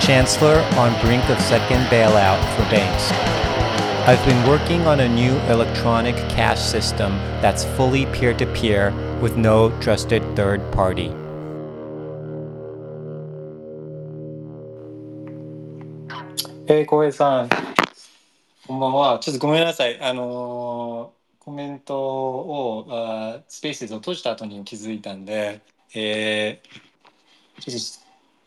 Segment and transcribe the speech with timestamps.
[0.00, 3.12] Chancellor on brink of second bailout for banks.
[4.08, 9.36] I've been working on a new electronic cash system that's fully peer to peer with
[9.36, 11.12] no trusted third party.
[16.66, 17.48] えー、浩平さん、
[18.68, 19.18] こんばんは。
[19.18, 20.00] ちょっとごめんなさい。
[20.00, 25.60] あのーコメントを、あースペースを閉じた後に気づいたんで、
[25.94, 26.80] えー
[27.60, 28.03] ちょっと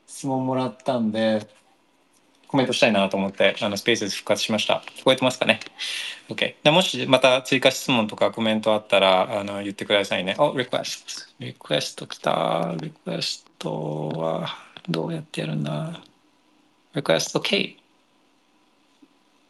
[0.08, 1.46] 質問もらったんで、
[2.48, 4.82] コメントしたいなと思って、あのスペース復活しました。
[4.96, 5.60] 聞こえてますかね
[6.30, 6.54] ?OK。
[6.62, 10.34] でもしまた追加質問とかコメントあったら、あの言ってくださいね。
[10.38, 11.45] お、リクエスト。
[11.45, 12.74] リクエスト来た。
[12.80, 14.48] リクエストは
[14.88, 16.00] どうやってやるんだ？
[16.95, 17.76] リクエスト K。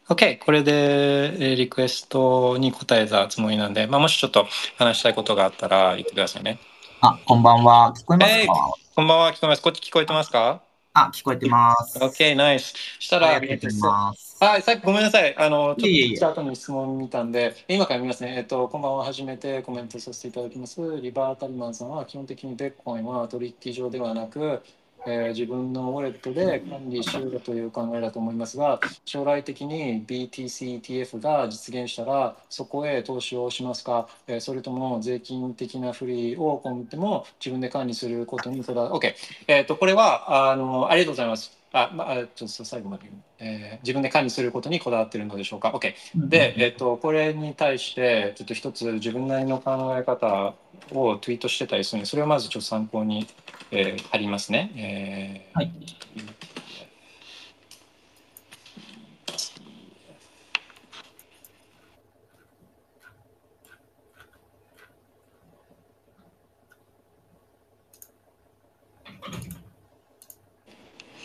[0.09, 0.39] OK。
[0.39, 4.45] これでリクエストに答えたつもりなんで、まあ、もしちょっと
[4.77, 6.59] 話したいことがあったら言ってくださいね。
[7.01, 7.93] あ、こんばんは。
[7.97, 9.31] 聞こえますえいか、こんばんは。
[9.31, 9.61] 聞こえます。
[9.61, 10.61] こっち聞こえてますか？
[10.93, 11.97] あ、聞こえてます。
[11.97, 12.73] ?OK、ナイス。
[12.99, 14.37] したら、ありがとうございます。
[14.43, 15.33] はい、さっきごめんなさい。
[15.37, 18.35] あの、ちょっといえいえいえチャートに質問見たんで、今から見ますね。
[18.35, 19.05] えっと、こんばんは。
[19.05, 20.99] 初めてコメントさせていただきます。
[21.01, 24.61] リバータリマンさんは基本的にベッコインは取引所ではなく、
[25.05, 38.95] えー自分のウォレットで管理しようという考えだと思いますが、将来的に BTC ETF が実現したら、そこへ投資をしますか、えーそれとも税金的な不利を込めても自分で管理することにこだわる。
[38.95, 39.13] OK。
[39.47, 41.58] えっと、これは、あの、ありがとうございます。
[41.71, 43.03] あ、まあ、ちょっと最後まで
[43.39, 45.93] えー自分で管理することにこだわっているのでしょうか？OK。
[46.29, 50.55] で、えっと、これに対して、ちょっと一つ自分なりの考え方
[50.91, 53.27] をツイートしてたりするので、それをまずちょっと参考に、
[53.71, 54.71] えー貼りますね。
[54.75, 55.71] えーはい。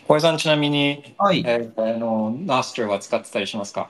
[0.07, 1.43] 小江さん、ちなみに、はい。
[1.47, 3.89] えーあの、ノスターは使ってたりしますか？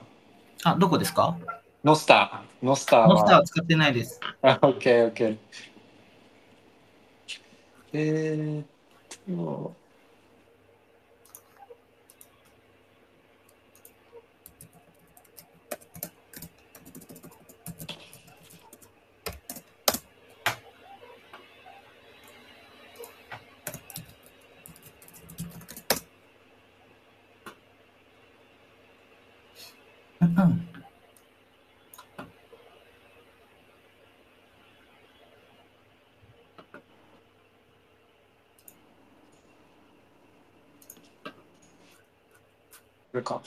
[0.64, 1.36] あ、どこですか？
[1.84, 2.66] ノスター。
[2.66, 3.08] ノスターは。
[3.08, 4.18] ノスターは使ってないです。
[4.40, 5.36] あ、オッケー、オッケー。
[7.92, 8.66] えーっ
[9.36, 9.74] と、
[43.26, 43.42] か。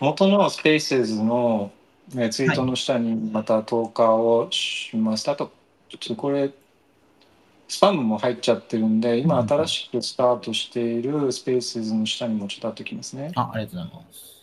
[0.00, 1.70] 元のスペースズの、
[2.14, 5.30] ね、ツイートの下にまた投下をします。
[5.30, 5.52] あと、
[5.88, 6.50] ちょっとこれ、
[7.68, 13.32] スパムも入っちゃってるんで、今新しくスタートしているスペースズの下にもちょっとあってきますね。
[13.34, 14.41] あ、ありがとうございます。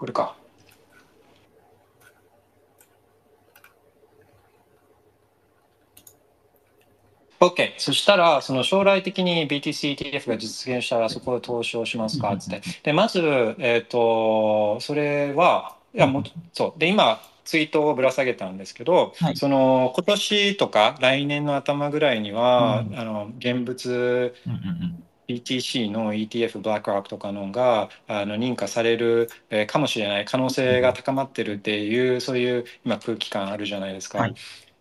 [0.00, 0.34] これか。
[7.38, 7.74] OK。
[7.76, 12.62] そしたら、その将来的に BTC ETF が実現したら、そこを投資をしますかつって。
[12.82, 13.20] で、まず、
[13.58, 16.22] えっ、と、それは、いや、もう、
[16.54, 16.80] そう。
[16.80, 25.09] で、今、ツイートをぶら下げたんですけど、はいその、今年とか来年の頭ぐらいには、うんあの、現物、うんうんうん。
[25.34, 34.18] BTC の ETF、ブラックロックとかのがあの認可される、えーかもしれない可能性が高まってるっていうそういう今空気感あるじゃないですか。
[34.18, 34.34] はい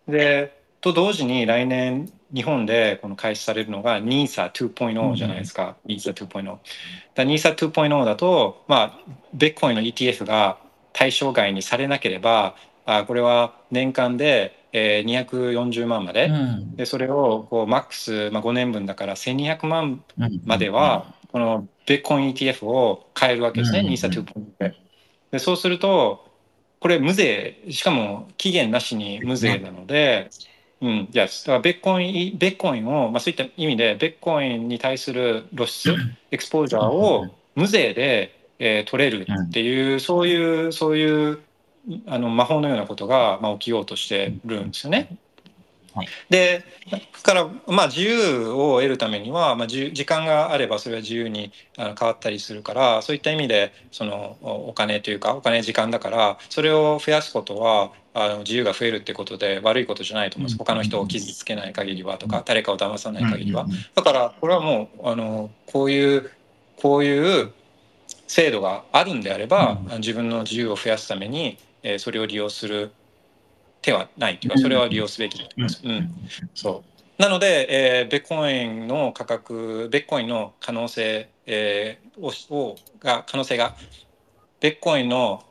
[0.08, 6.58] でと同時に来年日本でこの開始されるのが NISA2.0 じゃないですか、NISA2.0。
[7.16, 9.00] だ NISA2.0 だと、まあ、
[9.34, 10.58] ベッコインの ETF が
[10.94, 16.76] 対象外にされなければあこれは年間で、えー240万まで、うん。
[16.76, 23.88] でそれをこうマックス、まあ、5年分だから1200万うんまでは、このベッコイン ETF を買えるわけですね、うん。
[23.88, 24.76] NISA2.0 で。
[25.32, 26.26] で、そうすると、
[26.80, 30.30] これ無税、しかも期限なしに無税なので、
[30.82, 35.96] うん、じゃあ、だからベッコイン、ベッコインを、まあそういった意味で、ベッコインに対する露出、
[36.32, 41.40] エクスポージャーを無税で、えー取れるっていう、そういうそういう
[42.08, 45.18] あの魔法のようなことが、まあ、起きようとしてるんですよね。
[45.94, 46.08] はい。
[46.30, 60.54] でだから、まあ、自由を得るためには、まあ、時間があればそれは自由にあの変わったりするからそういった意味でそのおお金というかお金時間だからそれを増やすことはあの自由が増えるってことで悪いことじゃないと思うんです。
[60.54, 60.66] うん。
[60.66, 63.66] 他の人を傷つけない限りはとか誰かを騙さない限りは。
[63.96, 66.30] だからこれはもうあのこういう
[66.78, 67.52] こういう
[68.28, 69.98] 制度があるんであれば、うん。
[69.98, 72.92] 自分の自由を増やすために、えーそれを利用する
[73.82, 74.58] 手はないといううん。
[74.58, 75.82] かそれは利用すべきだと思います。
[75.84, 76.10] うん。
[76.54, 76.84] そ
[77.18, 77.22] う。
[77.22, 83.76] なので、えー、ベッコインの価格ベッコインの可能性、えーををが可能性が
[84.60, 85.44] ベッコインの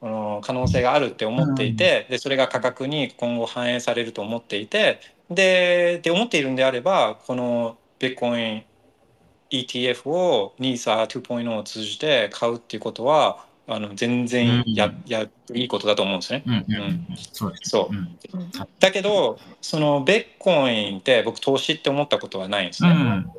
[0.00, 5.00] この可能性があるって思っていて、でそれが価格に今後反映されると思っていて
[5.30, 8.64] でで思っているんであればこのベッコイン
[9.50, 15.02] ETF を NISA2.0 を通じて買うっていうことはあの全然や,、うん。
[15.06, 16.42] やいいことだと思うんですね。
[16.46, 17.52] うんそう
[18.80, 22.90] だけどそのベッコインって僕投資って思ったことはないんですね。
[22.90, 23.30] うん。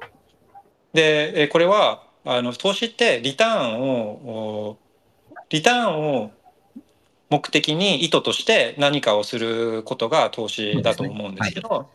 [0.94, 3.96] でえこれはあの投資ってリターンを
[4.70, 4.78] お
[5.50, 6.32] リターンを
[7.30, 11.90] 目的に意図として何かをすることが投資だと思うんですけど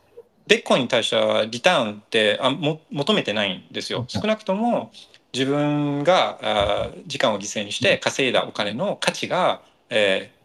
[0.47, 4.05] ベッコインに対してはリターンってあも求めてないんですよ。
[4.07, 4.91] 少なくとも
[5.33, 10.41] 自分があ時間を犠牲にして稼いだお金の価値が、えー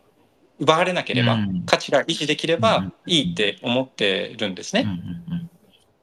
[0.58, 1.62] 奪われなければ、うん。
[1.66, 2.60] 価値が維持できれうん。
[2.60, 4.86] ばいいって思ってるんですね。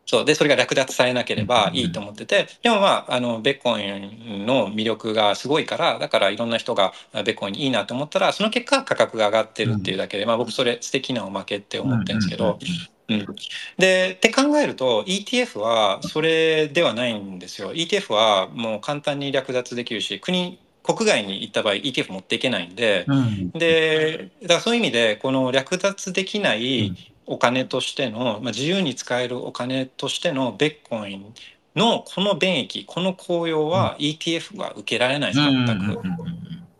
[0.05, 0.25] そう。
[0.25, 12.59] でそれが略奪されなければいいと思っててでもまああのベッコインの魅力がすごいからだからいろんな人があベッコインいいなと思ったらその結果価格が上がってるっていうだけで、まあ、僕それ素敵なおまけって思ってるんですけど、
[13.09, 13.25] うん、
[13.77, 17.73] でって考えると ETF はそれではないんですよ。
[17.73, 23.17] ETF はもう簡単に略奪できるし国国外に行った場合 ETF 持っていけないんで、うん。
[23.17, 26.93] うんでだからそういう意味でこの略奪できない
[27.25, 31.33] お金としての、まあ、自由に使えるお金としてのベッコイン
[31.75, 35.71] のこの便益この効用は ETF は受けられないです全く。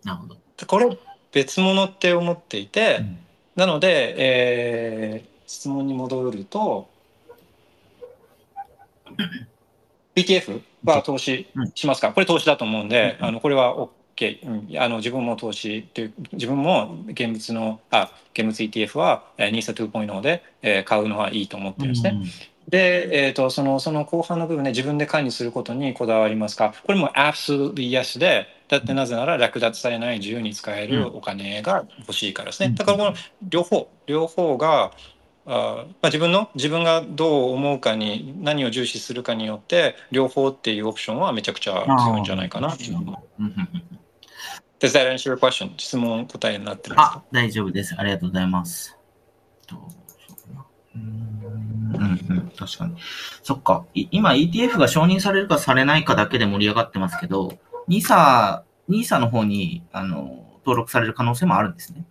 [0.04, 0.38] なるほど。
[0.68, 0.98] これ
[1.32, 3.18] 別物って思っていて、うん。
[3.56, 6.90] なので、えー質問に戻ると
[10.16, 12.12] ETF は投資しますか？
[12.12, 13.76] これ投資だと思うんで、うんあのこれは
[14.16, 22.24] OK、うん、あの自分も投資という自分も現物のあ現物 ETF はえー NISA2.0 で、えー買うのはいいと思ってるんですね。
[22.68, 26.74] で、えー、とそのその後半の部分で自分で管理することにこだわりますか？
[26.84, 32.76] これも absolutely yes でだってなぜなら略奪されない自由に使えるお金が欲しいからですね、うん。
[32.76, 33.14] だからこの
[33.48, 34.92] 両方両方が
[35.46, 42.68] あーまあ、自分の自分がどう思うかに何を重視するかによって両方っていうオプションはめちゃくちゃ強いんじゃないかな。
[42.68, 44.00] うんうんうんうん
[44.84, 45.72] Does that answer your question?
[45.78, 47.96] 質問答えになってるんですあか、大丈夫です。
[47.98, 48.98] ありがとうございます。
[49.66, 49.76] と
[50.28, 51.06] そうだなうーん
[51.96, 52.98] うんうん、確かに。
[53.44, 53.86] そっか。
[53.94, 57.58] い今 ETF が承認されるかされないかだけで盛り上がってますけど、
[57.88, 62.06] NISA、NISA の方にあの登録される可能性もあるんですね。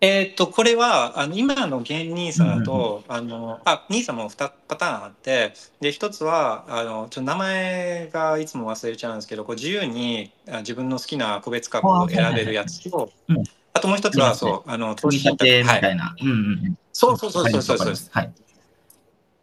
[0.00, 13.42] えーっとこれはあの今の現 NISA だと、あのあ NISA も2パターンあってで一つはあのちょっと名前がいつも忘れちゃうんですけどこう自由にあ自分の好きな個別株を選べるやつとうん。
[13.74, 16.14] あともう一つはそうあの取り立てみはい、たいな。
[16.20, 16.40] うんうんう
[16.70, 16.78] ん。
[16.92, 17.94] そうそうそうそうそう。
[18.10, 18.32] はい。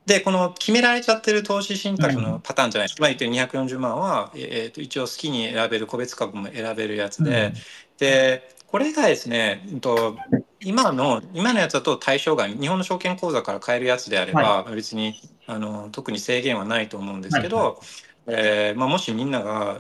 [0.05, 7.53] でこの決められちゃってる投資信託のパターンじゃないですか、まあ、言ってる240万は、えー、と一応好きに選べる個別株も選べるやつで、
[7.97, 10.17] でこれがですね、うんと
[10.59, 15.13] 今の今のやつだと対象外日本の証券口座から買えるやつであれば、別に
[15.47, 17.75] あの特に制限はないと思うんですけど、は
[18.27, 19.79] えーまあ、もしみんなが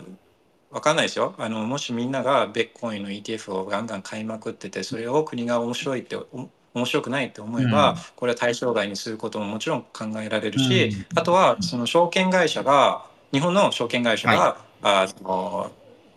[0.71, 1.35] わかんないですよ。
[1.37, 7.97] あのもしみんながベッコインの ETF をガンガン買いまくっててそれを国が面白いってお面白くないって思えば、うん。
[8.15, 11.19] これは対象外にすることももちろん考えられるし、うん。
[11.19, 15.69] あとはその証券会社が日本の証券会社が、あの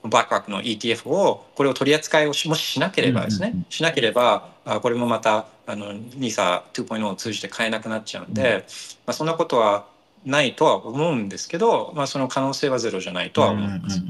[0.08, 8.64] ブラックロックの ETF をこれを取り扱いをしもししなければですね、しなければあこれもまたあの NISA2.0 を通じて買えなくなっちゃうんで、
[9.06, 9.86] まあ、そんなことは
[10.24, 14.02] ないとは思うんですけど、まあ、その可能性はゼロじゃないとは思います。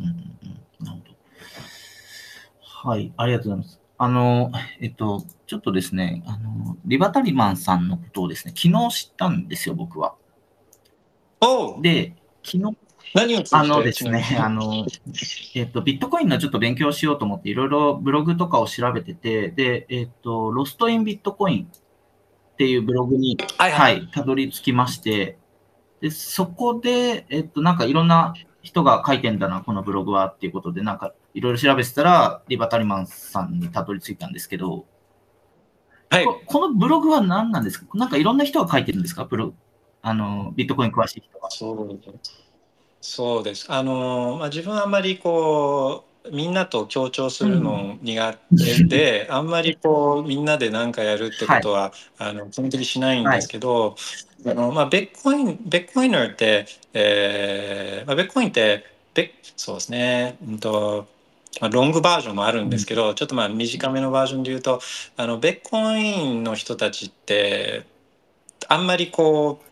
[2.60, 3.80] はい、ありがとうございます。
[3.98, 10.14] あの、えっと、ちょっとですね、あの、リバタリマンさんのことをですね、昨日知ったんですよ、僕は。
[11.40, 12.14] おうで、
[12.44, 12.76] 昨日、
[13.14, 14.86] 何をあのですねあの、
[15.54, 21.68] えっと、ビットコインのちょっと勉強しようと思って、いろいろブログとかを調べてて、で、えっと、ロストインビットコインっ
[22.56, 25.38] ていうブログに、はいははいい、たどり着きまして、
[26.00, 34.86] で、そこで、えっと、なんかいろんな人が書いてんだな、このブログはっていうことで、なんかいろいろ調べてたら、リバタリマンさんにたどり着いたんですけど、
[36.10, 36.24] はい。
[36.24, 37.86] ここのブログは何なんですか？
[37.94, 39.24] なんかいろんな人が書いてるんですか？
[39.24, 39.54] ブログ。
[40.00, 41.50] あの、ビットコイン詳しい人が。
[41.50, 42.00] そう
[43.00, 43.66] そうです。
[43.68, 53.96] あの、まあ、自分はあんまりこう、みんなと協調するの苦手で、あんまりこう、みんなで何かやるってことは、あの、基本的にしないんですけど、
[54.46, 61.06] あの、まあ、ベッコイン、ベッコイナーって、えーまあ、ベッコインって、ベそうですね、うんと、
[61.60, 64.80] まあ、ロングバージョンもあるんですけど、ちょっとまあ短めのバージョンで言うと、
[65.16, 67.84] あの、ベッコインの人たちって、
[68.68, 69.68] あんまりこう、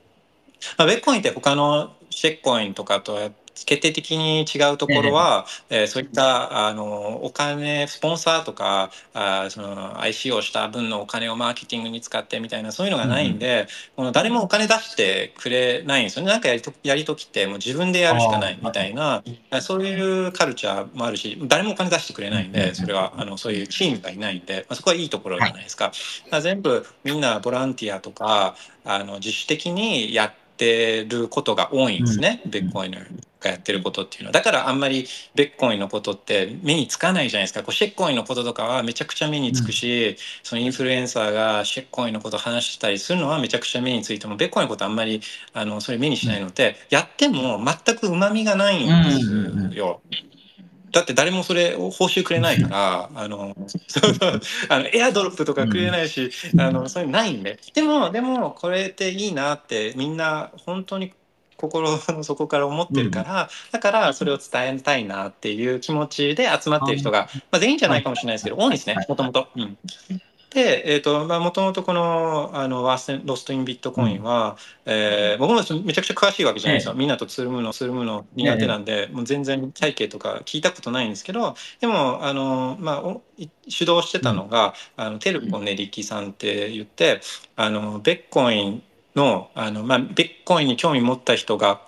[0.78, 3.30] まあ、ベッコインって他のシェッコインとかとは
[3.66, 16.32] 決定的に違うところは、えーそういったあのお金スポンサーとかあーその IC をした分のお金をマーケティングに使ってみたいなそういうのがないんで、この誰もお金出してくれないんですよね。
[16.32, 19.22] なんかやりとやりときってもう自分でやるしかないみたいな
[19.60, 25.86] そういうカルチャーもあるし誰もお金出してくれないんでそれはあのそういうチームがいないんで、まあ、そこはいいところじゃないですか。
[25.86, 34.32] だから全部みんなボランティアとかあの自主的にやってることが多いんですね、ベッコインがやってることっていうのは。
[34.32, 37.62] だからあんまりベッコインのことって目につかないじゃないですか。
[37.62, 45.20] こうシェッコインのこととかはめちゃくちゃ目につくし、そのインフルエンサーがシェッコインのことを話したりするのはめちゃくちゃ目についてもベッコインのことあんまり
[45.52, 50.00] あのそれ目にしないので、やっても全くうまみがないんですよ。
[50.92, 53.54] だって誰もそれを報酬くれないから、 あの、
[53.86, 57.58] そうそうあのエアドロップとかくれないし、あの、そういうのないんで。
[57.74, 61.12] でも、でも、これっていいなって、みんな本当に
[61.56, 69.48] 心の底から思ってるから、だからそれを伝えたいなっていう気持ちで集まってる人が、まあ、全員じゃないかもしれないですけど、多いですね、もともと。
[69.56, 69.78] うん
[70.56, 76.94] で、えっ、と、まあ、もともとこの、あの、ワースロストインビットコインは、えー僕もめちゃくちゃ詳しいわけじゃないですよ。
[76.94, 87.20] みんなとつるむの、つるむの苦手なんで、もう全然背景とか聞いたことないんですけど、でも、あの、まあ、おい主導してたのが、あの、テルコネリキさんって言って、
[87.56, 88.82] あの、ベッコイン
[89.14, 91.82] の、あの、まあ、ベッコインに興味持った人が、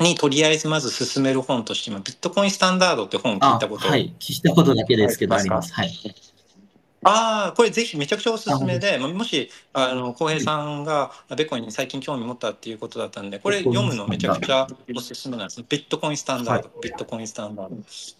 [0.00, 4.12] にとりあえずまず進める本として、今、ビットコインスタンダードって本聞あいたことはい。
[4.20, 5.72] 聞いたことだけですけど、はいあります。
[5.72, 5.92] はい。
[7.04, 15.64] ああ、これぜひめちゃくちゃおすすめで、まもし、あの、浩平さんがベッコインに最近興味持ったっていうことだったんで、これ読むのめちゃくちゃおすすめなんです。
[15.68, 17.76] ビットコインスタンダード、ビットコインスタンダード。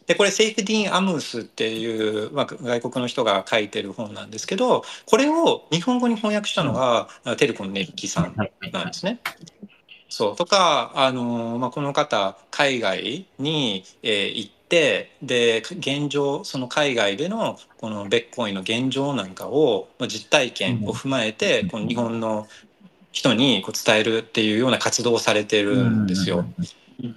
[0.07, 8.53] で、これセイフディーン・アムースっていう、まあ、外国の人が書いてる本なんですけど、これを日本語に翻訳したのが、テルコのネッキさんはい。
[8.73, 9.21] なんですね。
[10.09, 22.47] そうとか、あのまあ、この方海外に、えー行ってで現状その海外でのこのベッコインの現状なんかをまあ実体験を踏まえて、この日本の
[23.11, 26.47] 人にこう伝えるっていうような活動をされてるんですよ。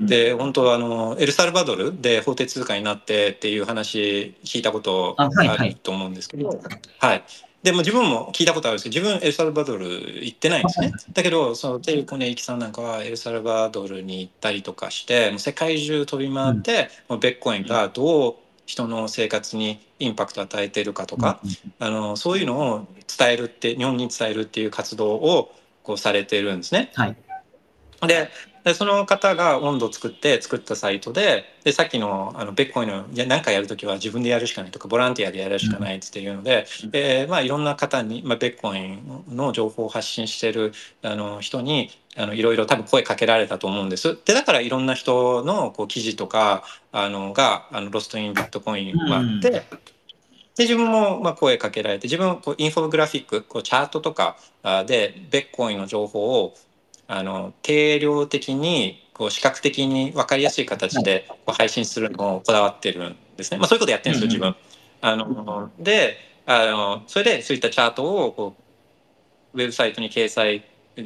[0.02, 6.60] で本当あのエルサルバドルで法定通貨になってっていう話聞いたことあると思うんですけど、
[7.00, 7.24] はい
[7.66, 9.88] でも自分も聞いたことあるんですけど自分エルサルバドル
[10.24, 10.94] 行ってないんですね。
[11.14, 18.36] だけどそのテルコネイキさんなんかはエルサルバドルに行ったりとかしてもう世界中飛び回って、もうベッコインがどう
[18.68, 21.40] 人の生活にインパクトを与えているかとか、
[21.80, 26.92] あのそういうのを伝えるって日本に伝えるっていう活動をこうされてるんですね。
[26.94, 27.18] はい。
[28.08, 28.30] で
[28.66, 44.18] でその方が温度を作って作ったサイトででさっきのあのベッコインの何かやるときは自分でやるしかないとかボランティアでやるしかないっていうので、でまあ、いろんな方に、まあ、ベッコインの情報を発信してるあの人にあのいろいろ多分声かけられたと思うんです。
[44.26, 49.64] でだからいろんな人のこう記事とかあのがあのロストインビットコインもあって。
[50.56, 56.56] で自分もまあ声かけられて自分こうインフォグラフィックこうチャートとかあでベッコインの情報を
[57.08, 63.58] あの定量的にこう視覚的に分かりやすい形でこう配信するのをこだわってるんですね。
[63.58, 64.56] まあ、そういうことやってるんですよ自分。
[65.02, 68.56] あのであのそれでそういったチャートをこ
[69.54, 70.64] うウェブサイトに掲載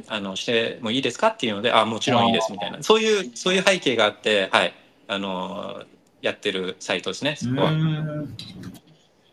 [0.08, 4.74] あのしてもいいですかっていうのであもちろんいいですみたいなそういうそういう背景があってはい
[5.08, 5.82] あの
[6.22, 7.72] やってるサイトですねそこは。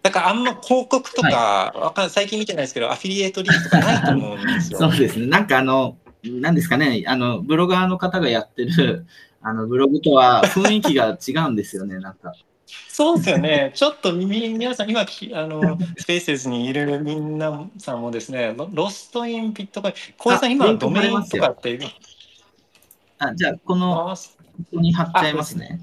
[0.04, 4.80] だからあんま広告とか、わかん最近見てないですけどアフィリエイトリンクとかないと思うんですよ。
[4.88, 5.26] そうですね。
[5.28, 9.06] なんかあの、なんですかね、あの、ブロガーの方がやってる、
[9.42, 12.34] あの、ブログとは雰囲気が違うんですよね、なんか。
[12.90, 13.72] そうですよね。
[13.76, 21.80] ちょっとみ皆さん今きあのスペースズにいるみんなさんもですね、ロロストインビットコイン、小林さん今ドメインとかって
[23.20, 24.22] あ、じゃあ、この、あこ
[24.74, 25.80] こに貼っちゃいますね。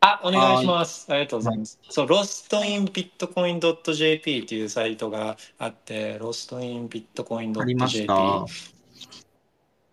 [0.00, 1.06] あ、お願いします。
[1.10, 1.78] ありがとうございます。
[1.90, 8.06] そう、ロストインビットコイン .jp っていうサイトがあって、ロストインビットコイン .jp。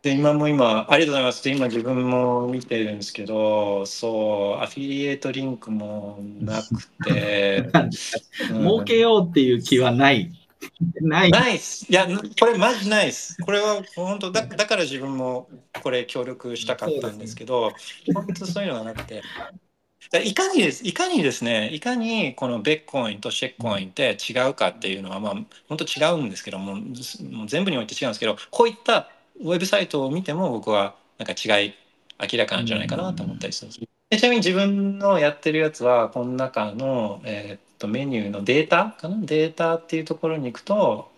[0.04, 0.10] た。
[0.10, 7.70] で今も今ありがとうございますで今自分も見てるんですけどそうアフィリエイトリンクもなくて、
[8.52, 10.32] う ん儲けようっていう気はない。
[11.02, 11.32] ない。
[11.32, 12.08] ナイスいや
[12.40, 15.50] これマジナイスこれは本当だだから自分も
[15.84, 17.74] これ協力したかったんですけど
[18.14, 19.22] 本当そういうのがなくて
[20.12, 25.34] だいかにですいかにですねいかにこのベッコインとシェッコインって違うかっていうのはまあ
[25.68, 31.74] 本当違うんですけどももう全部において違うんですけどこういったウェブサイトを見ても僕はなんか違い
[32.20, 39.18] 明らかなんじゃないかなと思ったりするんですでちなみに自分のやってるやつはこの中の、えーっとメニューのデータかな？
[39.22, 41.12] データっていうところに行くと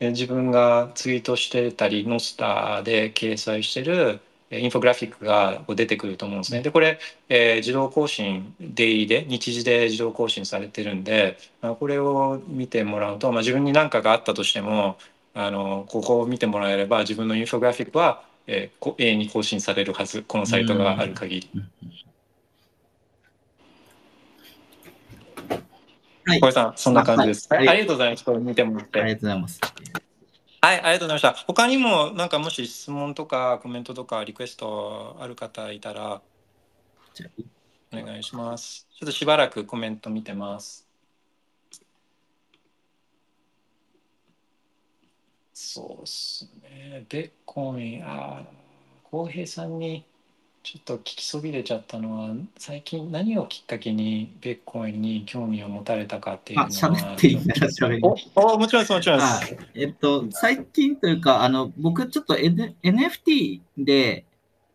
[0.00, 6.62] えー自分がツイートしてたりノスターで掲載してるえーインフォグラフィックが出てくると思うんですね。
[6.62, 14.96] でこれ、えー自動更新デイで日時で自動更新されてるんであこれを見てもらうと、まあ、自分に何かがあったとしても
[15.38, 21.50] あのここを見てもらえれば自分のインフォグラフィックは、えーこ永遠に更新されるはずこのサイトがある限り。
[26.24, 26.48] はい小。
[26.48, 27.48] 江さんそんな感じです。
[27.50, 28.24] あはいありがとうございます。
[28.24, 29.00] これ見てもらって。
[29.02, 29.60] ありがとうございます。
[30.62, 31.32] はい、ありがとうございました。
[31.46, 36.22] 他にもなんかもし質問とかコメントとかリクエストある方いたら
[37.92, 38.88] お願いします。
[38.98, 40.85] ちょっとしばらくコメント見てます。
[45.58, 47.06] そうっすね。
[47.08, 48.46] ベッコイン、ああ、
[49.04, 50.04] 浩平さんに
[50.62, 56.70] ちょっと聞きそびれちゃったのは、最近何をきっかけにベッコインに興味を持たれたかっていうのあ、は。
[56.70, 58.16] 喋っていいなら喋りお
[58.54, 59.56] おもちろんです、もちろんであす。
[59.74, 64.26] えっと、最近というか、あの、僕ちょっと、N、NFT で、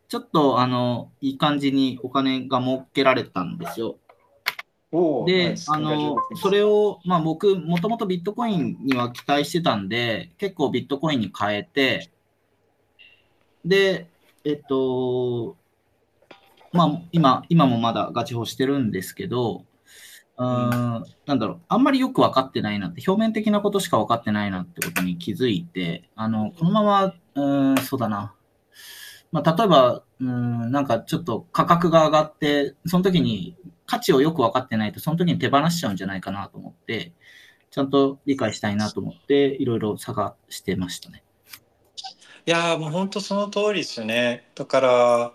[0.08, 3.98] ちょっと、あの、いい感じにお金が儲けられたんですよ。
[5.26, 12.12] であの、それを、まあ僕、もともとビットコインには期待してたんで、結構ビットコインに変えて、
[13.64, 14.08] で、
[14.44, 15.56] えっと、
[16.72, 19.64] まあ今、今もまだガチホしてるんですけど、
[20.36, 28.34] うーん、なんだろう、あんまりよく分かってないなって、表面的なことしか分かってないなってことに気づいて、あの、このまま、うーん、そうだな。
[29.30, 33.56] まあ、例えば、うーん、なんかちょっと価格が上がって、その時に
[33.92, 37.12] 価値をよく分かってないと、その時に手放しちゃうんじゃないかなと思って、
[37.70, 41.22] ちゃんと理解したいなと思って、いろいろ探してましたね。
[42.46, 44.48] いやもう本当その通りですね。
[44.54, 45.32] だから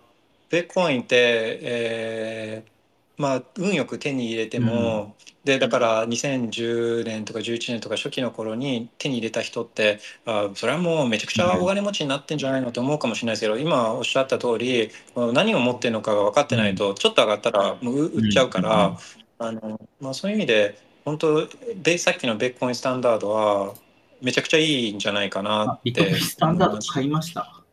[0.50, 2.77] ベッコインって、えー
[3.18, 18.98] まあ運よく手に入れても、でだから2010年とか11年とか初期の頃に手に入れた人ってあそれはもうめちゃくちゃお金持ちになってんじゃないのと思うかもしれないですけど今おっしゃった通り何を持ってるのかが分かってないとちょっと上がったらもう売売っちゃうから、
[19.40, 21.48] あのまあ、そういう意味で本当
[21.82, 23.74] でさっきのベッコインスタンダードは
[24.22, 27.64] めちゃくちゃいいんじゃないかなっあビットコインてスタンダード買いました。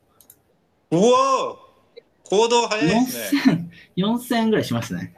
[0.93, 1.65] うわー
[2.25, 3.64] 行動早いですね。
[3.97, 5.15] 4000、4000円ぐらいしますね。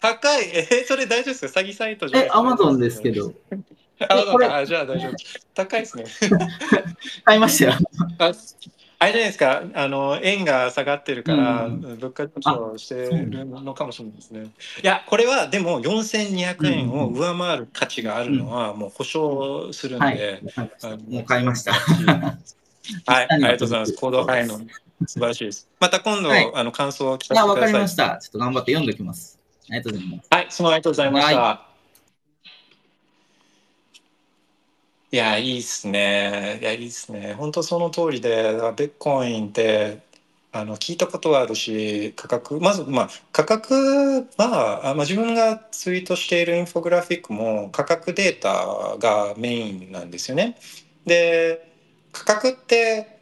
[0.00, 0.44] 高い。
[0.54, 1.60] えーそれ大丈夫ですか？
[1.60, 3.10] 詐欺サイトじゃえ、アマゾンですけ。
[3.12, 3.32] ど。
[4.08, 4.56] アマゾンこれか。
[4.58, 5.14] あじゃあ大丈夫。
[5.54, 6.04] 高いですね。
[7.24, 7.72] 買いましたよ。
[8.18, 8.32] あ
[9.00, 14.46] あれじゃないですか、あの円が下がってるから、うん物価上昇してるのかもしれないですね。
[14.82, 20.42] いや、これはでも4200円を上回る価値があるのはもう保証するんで、
[21.08, 21.74] もう買いました。
[21.74, 23.92] はい、ありがとうございます。
[23.92, 24.60] 行動早いの
[25.06, 25.68] 素晴らしいです。
[25.80, 27.60] また今度、はいあの感想を聞かせてください。
[27.60, 28.18] かりました。
[28.18, 29.38] ちょっと頑張って読んでおきます。
[29.70, 30.28] ありがとうございます。
[30.30, 31.68] はい、そのありがとうございました。
[35.10, 36.58] いや、いいっすね。
[36.60, 37.34] いや、いいっすね。
[37.38, 40.02] 本当その通りで、だからベッコインって、
[40.52, 50.58] あの、聞いたことはあるし、価格、まず、まあ、価格は、あまあ、自分がツイートしているインフォグラフィックも価格データがメインなんですよね。
[51.06, 51.72] で、
[52.12, 53.17] 価格って、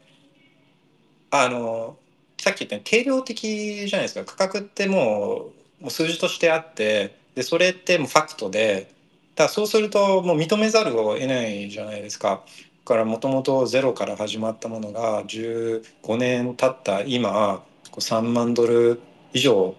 [1.31, 1.97] あの、
[2.39, 4.25] さっき言ったように定量的じゃないですか。
[4.25, 8.91] 価格ってもう、もう数字としてあってでそれってもうファクトで
[9.35, 12.41] だそうするともう認めざるを得ないじゃないですか。
[12.85, 17.61] だからもともとゼロから始まったものが15年経った今
[17.91, 19.01] こう3万ドル
[19.33, 19.75] 以上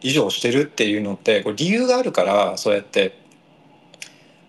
[0.00, 3.23] 以上してるっていうのってこれ理由があるからそうやって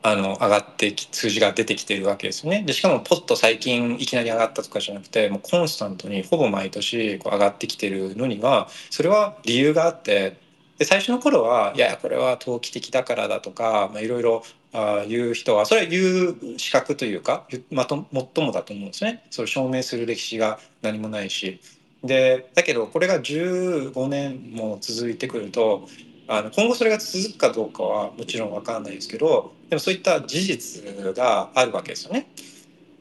[0.07, 2.61] あの上がってき数字が出てきてるわけですよね。
[2.61, 10.37] でしかもポッと最近いきなり上がったとかじゃなくてもうコンスタントにほぼ毎年こう上がってきてるのにはそれは理由があって
[10.77, 14.43] で最初の頃はいやこれは投機的だからだとかいろいろ
[15.07, 19.25] 言う人はそれは言う資格というかゆまと最もだと思うんですね。
[19.31, 21.59] それ証明する歴史が何もないし。
[22.03, 25.89] でだけどこれが15年も続いてくると
[26.27, 32.27] あの今後それが続くかどうかはもちろん分かんないですけどでもそういった事実があるわけですよね。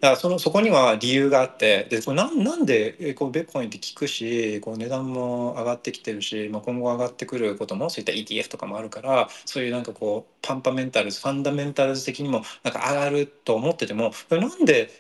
[0.05, 14.91] だからそのそこには理由があってでこれなんなんでこうベッコインって聞くしこう値段も上がってきてるし、まあ、今後上がってくることもそういった ETF とかもあるからそういうなんかこうパンパメンタルズファンダメンタルズ的にもなんか上がると思っててもなんで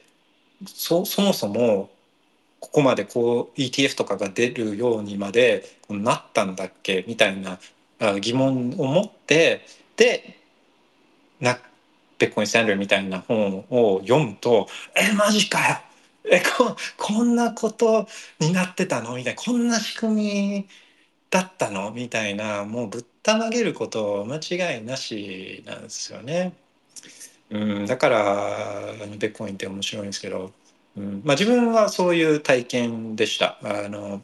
[0.66, 1.90] そそもそも
[2.60, 7.58] ここまでこう ETF とかが出るようにまでなったんだっけみたいな
[8.20, 10.43] 疑問を持ってで
[11.44, 11.58] な
[12.18, 15.78] ベッコイン・スタンダーみたいな本を読むと「えマジかよ
[16.30, 18.08] えここんなこと
[18.40, 20.68] になってたの?」みたいな「こんな仕組み
[21.30, 26.52] だったの?」みたいなもうぶったまげること間違いなしなんですよね。
[27.50, 30.52] うん、だからベッコインって面白いんですけど、
[30.96, 33.58] うんまあ、自分はそういう体験でした。
[33.62, 34.22] あの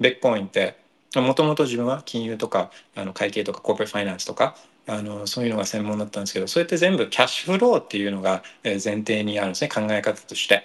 [0.00, 0.76] ベッコインって
[1.16, 10.64] もともと自分は金融とかあの会計とかコーポレートファイナンスとかあのそういうのが専門だったんですけどそれって全部キャッシュフローっていうのが前提にあるんですね考え方として。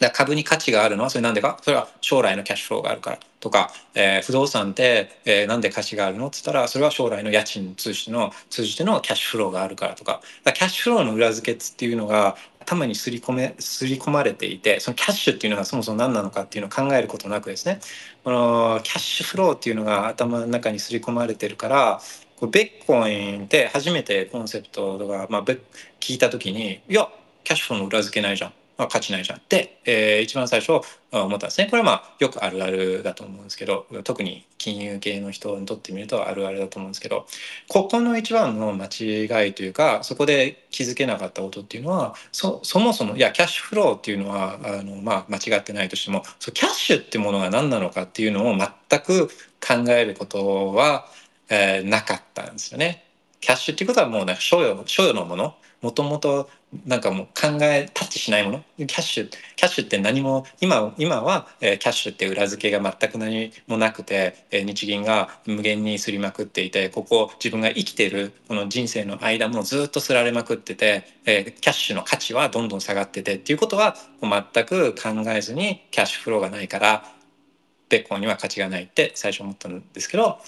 [0.00, 1.58] だ株に価値があるのはそれなんでか？
[1.60, 6.28] それは将来のキャッシュフローがあるからとか、えー、不動産って、え、なんで価値があるの？
[6.28, 10.20] っつったらそれは将来の家賃通じての通じてのキャッシュフローがあるからとか。
[10.44, 17.80] かキャッシュフローの裏付けっていうのが頭にすり込めすり込まれていてそのキャッシュっていうのがそもそも何なのかっていうのを考えることなくですね。
[18.22, 22.00] このキャッシュフローっていうのが頭の中にすり込まれてるから
[22.38, 25.44] これベッコインって初めてコンセプトが、まあ、
[26.00, 27.08] 聞いた時にいや
[27.42, 29.38] キャッシュフローの裏付けないじゃん、まあ、価値ないじゃん。
[29.38, 30.72] って、えー、一番最初
[31.10, 31.66] 思ったんですね。
[31.68, 37.26] これはまあよくあるあるだと思うんですけど特に金融系の人にとってみるとあるあるだと思うんですけど
[37.68, 49.28] ここの一番の間違いというかそこで気づけなかったことっていうのはそそもそもいやキャッシュフローっていうのはあの、まあ、間違ってないとしてもそキャッシュってものが何なのかっていうのを全く
[49.66, 51.06] 考えることは
[51.48, 53.04] えー、なかったんですよね。
[53.40, 56.50] キャッシュっていうことはもうなんか所有所有のものもともと
[56.86, 77.04] なんかもう考えタッチしないものキャッシュキャッシュって何も今今は、えー、キャッシュって裏付けが全く何もなくて、えー、日銀が無限にすりまくっていてここ自分が生きてるこの人生の間もずっとすられまくってて、えー、キャッシュの価値はどんどん下がっててっていうことは全く考えずにキャッシュフローがないから
[77.88, 80.38] ベッコンには価値がないって最初思ったんですけど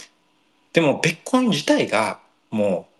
[0.73, 2.91] でもベッコイン自体がもう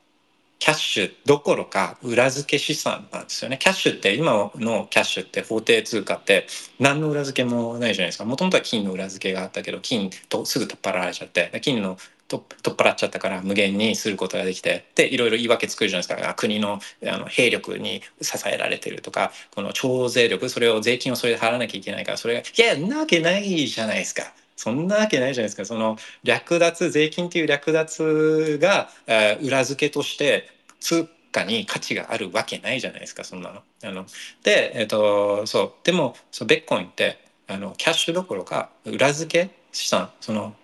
[0.61, 3.57] キャッシュどころか裏付け資産なんですよね。
[3.59, 6.47] キャッシュって今のキャッシュって法定通貨って
[6.79, 8.27] 何の裏付けもないじゃないですか。
[8.27, 11.97] もともとは金の裏付けがあったけど金とすぐ取っ払われちゃって金の
[12.29, 16.79] 取っ払っちゃったから無限にすることができてでいろいろ言い訳作るじゃないですか国の
[17.09, 24.33] あの兵力に支えられてるとかこの徴税力それを税金をそれで払わなきゃいけないからそれがいやなわけないじゃないですか。
[24.61, 25.65] そんなわけないじゃないですか。
[25.65, 33.25] その略奪税金っていう略奪が、えー、裏付けとして通貨に価値があるわけないじゃないですか。
[33.25, 33.63] そんなの。
[33.83, 34.05] あの
[34.43, 35.73] で、えーと、そう。
[35.83, 40.55] でもそうベッコインってあのキャッシュどころか裏付け資産その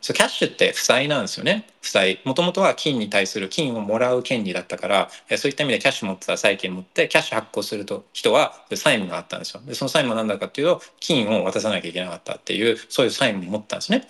[0.00, 1.66] そうキャッシュって負債なんですよね。
[1.80, 2.20] 負債。
[2.24, 9.60] もともとは金に対する金をもらう権利だったからそういった意味でキャッシュ持ってた債権持ってキャッシュ発行すると人は債務があったんですよ。
[9.64, 14.06] でその債務は何だかっていうと金を渡さなきゃいけなかったっていうそういう債務を持ったんですね。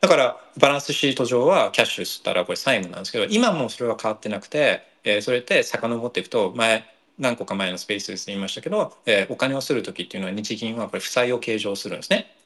[0.00, 6.84] だからバランスシート上はキャッシュ吸ったらこれ債務なんですけど今もそれは変わってなくて、え、それって遡っていくと前
[7.18, 12.37] 何個か前のスペースで言いましたけど、え、お金をする時っていうのは日銀はこれ負債を計上するんですね。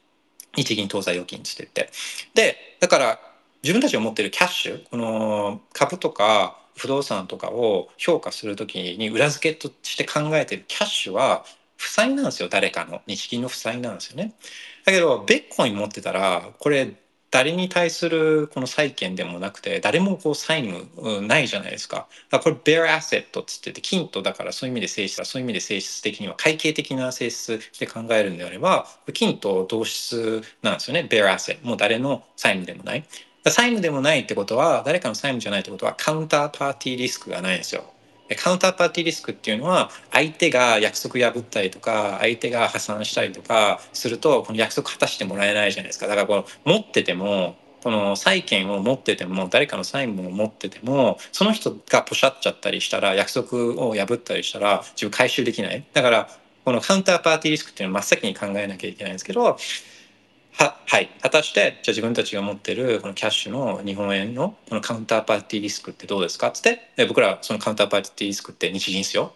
[0.55, 1.89] 日銀当座預金って言って。
[2.33, 3.19] で、だから
[3.63, 11.45] 自分たちが持ってるキャッシュ、この株とか不動産とかを評価するときに裏付けとして考えてるキャッシュは
[11.77, 13.01] 負債なんですよ、誰かの。
[13.07, 14.33] 日銀の負債なんですよね。
[14.85, 16.93] だけど、ベッコイン持ってたら、これ
[17.33, 22.07] 誰に対するこの債権でもなくて誰もこう債務ないじゃないですか。
[22.29, 33.03] だかこれ bare asset っつってて金とだからそういう意味で性質はそういう意味で性質的には会計的な性質で考えるんであれば金と同質なんですよね bare asset もう誰の債務でもない。
[33.45, 37.92] 債務でもないってことは誰かの債務じゃないってことはカウンターパーティーリスクがないんですよ。
[38.35, 46.07] カウンターパーティーリスクっていうのは相手が約束破ったりとか相手が破産したりとかするとこの約束果たしてもらえないじゃないですか。
[46.07, 55.83] だからこの持っててもこの債権を持ってても誰かの債務を持っててもその人がポシャっちゃったりしたら約束を破ったりしたら自分回収できない。
[55.93, 56.29] だから
[56.63, 59.57] このカウンターパーティーリスクっていうのを真っ先に考えなきゃいけないんですけど
[60.55, 61.09] ははい。
[61.21, 66.49] 果たしてじゃあ自分たちが持ってるこのキャッシュの日本円のこのカウンターパーティーリスクってどうですか？
[66.49, 69.33] っつって僕らそのカウンターパーティーリスクって日銀ですよ。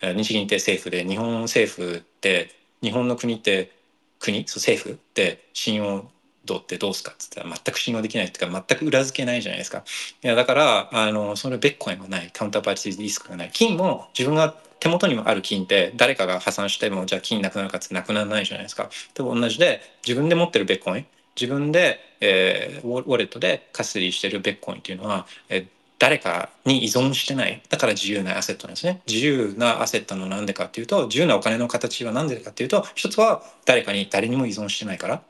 [0.00, 2.50] 日銀って政府で日本政府って
[2.82, 3.70] 日本の国って
[4.18, 4.44] 国？
[4.46, 6.10] そう政府って信用
[6.44, 7.12] 度ってどうすか？
[7.12, 9.84] っつったら全く信用できないっていうか全く裏付けないじゃないですか。
[10.22, 13.50] いやだからあのそれベッコインがないカウンターパーティーリスクがない。
[13.52, 18.90] 金も自分が手元にもある金って誰かが破産してもじゃあ金なくなるかってなくならないじゃないですか。
[19.14, 21.06] と同じで自分で持ってるベッコイン
[21.40, 25.66] 自分で、えー、ウォレットでカスリーしてるベッコインっていうのは、えー、
[25.98, 35.22] 誰かに依存してないだから自由なアセットなんですね自由なアセットのなんでかっていうと自由なお金の形は何でかっていうと一つは誰かに誰にも依存してないから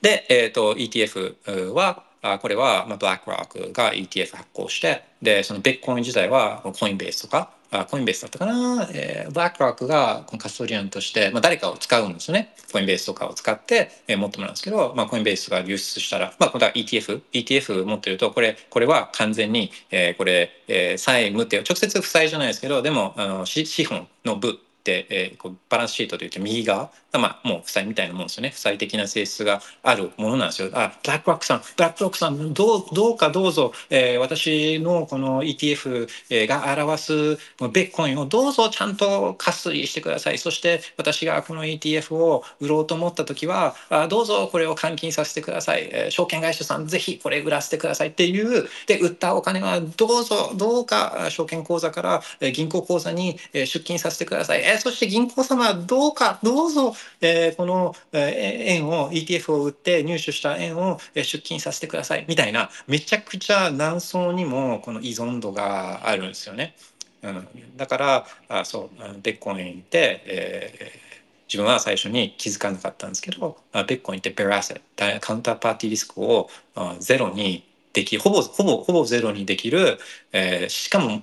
[0.00, 12.54] で、えーと、ETF はあこれは、まあ、ブラックロックが ETF 発行してでそのベッコイン自体はコインベースとかあコインベースだったかな、えー、ブラックロックがこのカストリアンとして、まあ、誰かを使うんですよね。
[12.70, 28.50] コインベースとかを使って、えー、持ってもらうんですけど、まあ、コインベースが流出したら、まあ、これは ETF、ETF 持ってると、これ、これは完全に、えー、これ、えー、債務って直接負債じゃないですけど、でも、あの資本の部って、えー、こうバランスシートといって右側、まあ、もう負債みたいなもんですよね。
[28.50, 30.70] 負債的な性質があるものなんですよ。
[30.72, 31.62] あブラックロックさん。
[31.76, 37.36] ブラックロックさんどうどうかどうぞ、えー、私のこの ETF が表す
[37.72, 40.38] ベッコインをどうぞちゃんと加水してください。
[40.38, 48.68] そして私がこの ETF を売ろうと思った時はあどうぞこれを換金させてください、えー、証券会社さんぜひこれ売らせてくださいっていう。
[48.86, 52.22] で売ったお金はどうぞどうか証券口座から
[52.52, 54.62] 銀行口座に出金させてください。
[54.62, 66.74] えー、そして銀行様どうかどうぞ、えー、この、円を ETF を売って入手した円を出金させてくださいみたいなめちゃくちゃ何層にもこの依存度があるんですよね。
[67.22, 71.12] うん、だからあそうベッコインって、えー
[71.52, 74.80] 自分は最初に気づかなかったんですけど、ベッコインってベラセ
[75.20, 76.48] カウンターパーティーリスクを
[76.98, 77.62] ゼロに
[77.92, 79.98] できほぼほぼほぼゼロにできる、
[80.32, 81.20] えー、しかも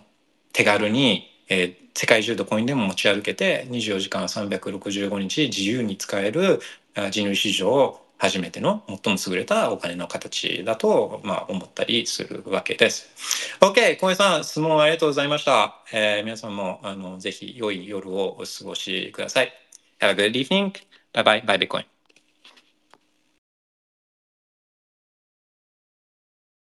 [0.54, 6.62] 手軽にえー、世界中どこにでも持ち歩けて24時間365日自由に使える
[7.12, 13.08] 人類史上初めての最も優れたお金の形だと、まあ、思ったりするわけです。
[13.62, 15.82] OK、小江さん、質問ありがとうございました。
[15.94, 19.54] えー、皆さんもあのぜひ良い夜をお過ごしください。
[20.02, 20.74] Have a good evening.
[21.14, 21.46] Bye bye.
[21.46, 21.99] Bye Bitcoin.